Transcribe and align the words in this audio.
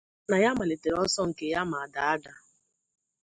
Na 0.29 0.37
ya 0.43 0.51
malitere 0.57 0.95
ọsọ 1.05 1.21
nke 1.29 1.45
ya 1.53 1.61
ma 1.71 1.79
daa 1.93 2.09
ada 2.13 2.33